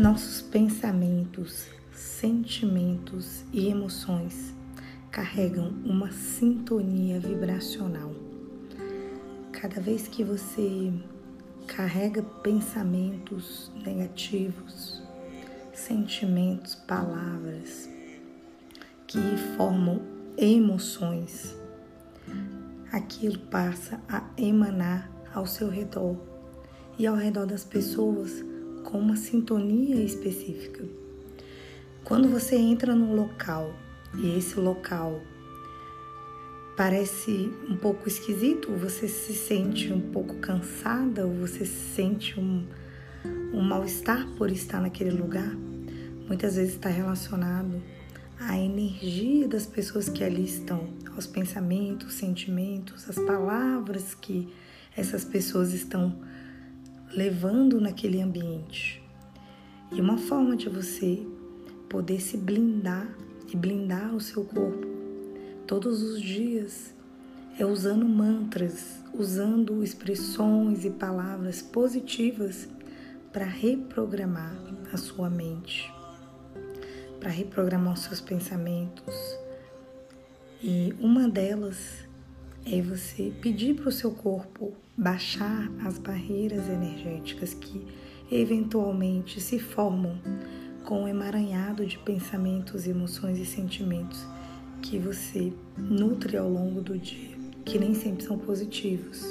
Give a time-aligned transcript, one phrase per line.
[0.00, 4.54] Nossos pensamentos, sentimentos e emoções
[5.10, 8.10] carregam uma sintonia vibracional.
[9.52, 10.90] Cada vez que você
[11.66, 15.02] carrega pensamentos negativos,
[15.74, 17.86] sentimentos, palavras
[19.06, 19.20] que
[19.58, 20.00] formam
[20.38, 21.54] emoções,
[22.90, 26.16] aquilo passa a emanar ao seu redor
[26.98, 28.48] e ao redor das pessoas
[28.84, 30.84] com uma sintonia específica.
[32.04, 33.74] Quando você entra num local
[34.18, 35.20] e esse local
[36.76, 42.66] parece um pouco esquisito, você se sente um pouco cansada você sente um,
[43.52, 45.54] um mal-estar por estar naquele lugar,
[46.26, 47.82] muitas vezes está relacionado
[48.38, 54.48] à energia das pessoas que ali estão, aos pensamentos, sentimentos, as palavras que
[54.96, 56.18] essas pessoas estão
[57.12, 59.02] levando naquele ambiente.
[59.92, 61.26] E uma forma de você
[61.88, 63.16] poder se blindar
[63.52, 64.90] e blindar o seu corpo
[65.70, 66.92] todos os dias
[67.56, 72.68] é usando mantras, usando expressões e palavras positivas
[73.32, 74.52] para reprogramar
[74.92, 75.88] a sua mente,
[77.20, 79.14] para reprogramar os seus pensamentos.
[80.60, 82.04] E uma delas
[82.66, 87.82] é você pedir para o seu corpo baixar as barreiras energéticas que
[88.30, 90.20] eventualmente se formam
[90.84, 94.26] com o um emaranhado de pensamentos, emoções e sentimentos
[94.82, 97.34] que você nutre ao longo do dia,
[97.64, 99.24] que nem sempre são positivos.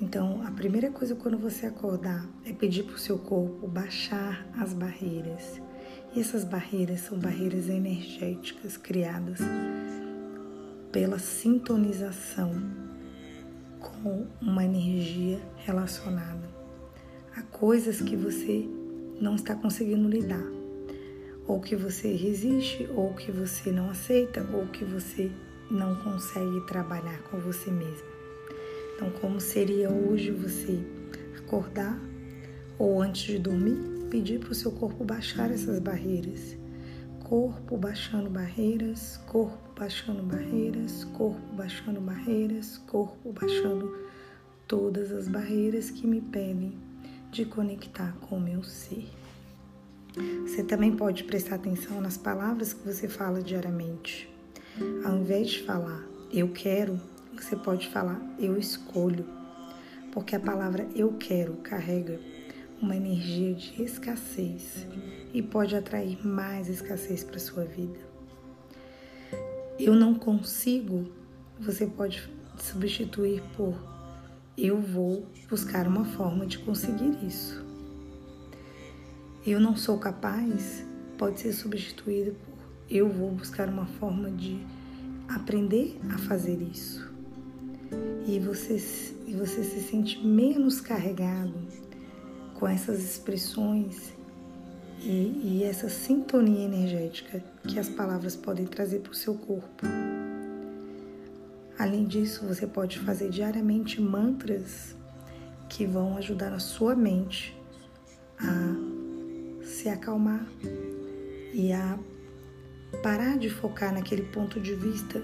[0.00, 4.74] Então, a primeira coisa quando você acordar é pedir para o seu corpo baixar as
[4.74, 5.62] barreiras.
[6.12, 9.38] E essas barreiras são barreiras energéticas criadas
[10.90, 12.91] pela sintonização
[13.82, 16.48] com uma energia relacionada
[17.36, 18.68] a coisas que você
[19.20, 20.44] não está conseguindo lidar,
[21.46, 25.30] ou que você resiste, ou que você não aceita, ou que você
[25.70, 28.06] não consegue trabalhar com você mesmo.
[28.94, 30.78] Então, como seria hoje você
[31.38, 31.98] acordar
[32.78, 33.78] ou antes de dormir,
[34.10, 36.56] pedir para o seu corpo baixar essas barreiras
[37.32, 43.96] corpo baixando barreiras, corpo baixando barreiras, corpo baixando barreiras, corpo baixando
[44.68, 46.76] todas as barreiras que me pedem
[47.30, 49.08] de conectar com o meu ser.
[50.42, 54.28] Você também pode prestar atenção nas palavras que você fala diariamente.
[55.02, 57.00] Ao invés de falar eu quero,
[57.34, 59.24] você pode falar eu escolho,
[60.12, 62.20] porque a palavra eu quero carrega
[62.82, 64.86] uma energia de escassez
[65.32, 67.98] e pode atrair mais escassez para sua vida.
[69.78, 71.10] Eu não consigo,
[71.60, 72.28] você pode
[72.58, 73.74] substituir por
[74.58, 77.64] eu vou buscar uma forma de conseguir isso.
[79.46, 80.84] Eu não sou capaz,
[81.16, 82.52] pode ser substituído por
[82.90, 84.60] eu vou buscar uma forma de
[85.28, 87.10] aprender a fazer isso.
[88.26, 88.76] E você,
[89.26, 91.54] e você se sente menos carregado
[92.62, 94.12] com essas expressões
[95.00, 99.84] e, e essa sintonia energética que as palavras podem trazer para o seu corpo.
[101.76, 104.94] Além disso, você pode fazer diariamente mantras
[105.68, 107.52] que vão ajudar a sua mente
[108.38, 110.46] a se acalmar
[111.52, 111.98] e a
[113.02, 115.20] parar de focar naquele ponto de vista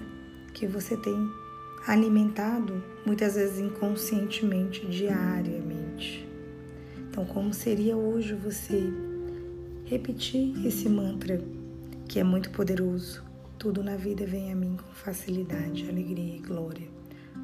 [0.53, 1.15] que você tem
[1.87, 6.28] alimentado muitas vezes inconscientemente, diariamente.
[7.19, 8.81] Então, como seria hoje você
[9.83, 11.43] repetir esse mantra
[12.07, 13.21] que é muito poderoso?
[13.57, 16.87] Tudo na vida vem a mim com facilidade, alegria e glória.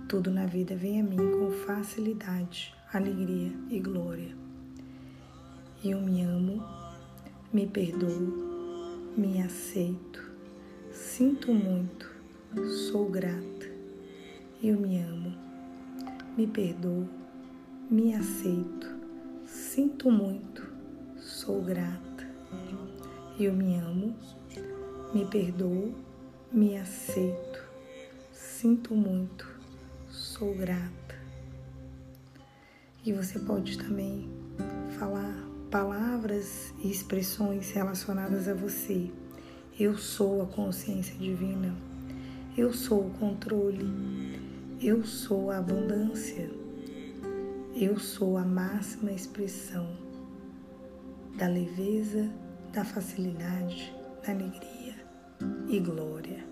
[0.07, 4.33] Tudo na vida vem a mim com facilidade, alegria e glória.
[5.83, 6.63] Eu me amo,
[7.51, 10.23] me perdoo, me aceito,
[10.93, 12.09] sinto muito,
[12.89, 13.69] sou grata.
[14.63, 15.35] Eu me amo,
[16.37, 17.09] me perdoo,
[17.91, 18.94] me aceito,
[19.75, 20.65] Sinto muito,
[21.17, 22.25] sou grata.
[23.37, 24.15] Eu me amo,
[25.13, 25.93] me perdoo,
[26.49, 27.61] me aceito.
[28.31, 29.45] Sinto muito,
[30.09, 31.19] sou grata.
[33.05, 34.29] E você pode também
[34.97, 39.11] falar palavras e expressões relacionadas a você.
[39.77, 41.75] Eu sou a consciência divina.
[42.57, 44.39] Eu sou o controle.
[44.81, 46.63] Eu sou a abundância.
[47.77, 49.85] Eu sou a máxima expressão
[51.37, 52.31] da leveza,
[52.71, 53.93] da facilidade,
[54.25, 54.95] da alegria
[55.67, 56.45] e glória.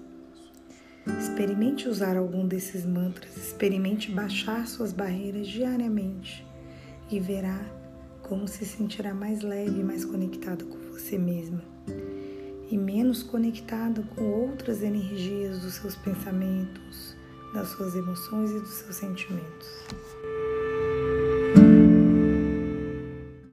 [1.18, 6.46] Experimente usar algum desses mantras, experimente baixar suas barreiras diariamente
[7.10, 7.72] e verá
[8.22, 11.64] como se sentirá mais leve e mais conectada com você mesma
[12.69, 17.16] e menos conectada com outras energias dos seus pensamentos,
[17.54, 20.32] das suas emoções e dos seus sentimentos.